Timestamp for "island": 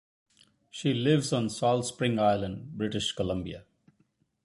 2.17-2.75